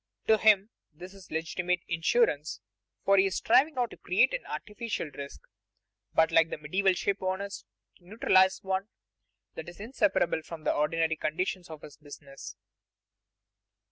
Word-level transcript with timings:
To 0.25 0.39
him 0.39 0.71
this 0.91 1.13
is 1.13 1.29
legitimate 1.29 1.81
insurance, 1.87 2.59
for 3.05 3.17
he 3.17 3.27
is 3.27 3.35
striving 3.35 3.75
not 3.75 3.91
to 3.91 3.97
create 3.97 4.33
an 4.33 4.47
artificial 4.47 5.11
risk, 5.11 5.41
but 6.15 6.31
like 6.31 6.49
the 6.49 6.57
medieval 6.57 6.93
ship 6.93 7.21
owners, 7.21 7.65
to 7.99 8.07
neutralize 8.07 8.63
one 8.63 8.87
that 9.53 9.69
is 9.69 9.79
inseparable 9.79 10.41
from 10.41 10.63
the 10.63 10.73
ordinary 10.73 11.17
conditions 11.17 11.69
of 11.69 11.83
his 11.83 11.97
business. 11.97 12.55